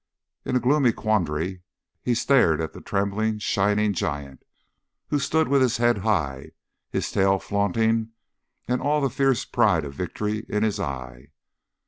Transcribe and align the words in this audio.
In 0.45 0.55
a 0.55 0.59
gloomy 0.59 0.91
quandary 0.93 1.61
he 2.01 2.15
stared 2.15 2.59
at 2.59 2.73
the 2.73 2.81
trembling, 2.81 3.37
shining 3.37 3.93
giant, 3.93 4.43
who 5.09 5.19
stood 5.19 5.47
with 5.47 5.61
his 5.61 5.77
head 5.77 5.99
high 5.99 6.37
and 6.39 6.51
his 6.89 7.11
tail 7.11 7.37
flaunting, 7.37 8.09
and 8.67 8.81
all 8.81 8.99
the 8.99 9.11
fierce 9.11 9.45
pride 9.45 9.85
of 9.85 9.93
victory 9.93 10.43
in 10.49 10.63
his 10.63 10.79
eye. 10.79 11.27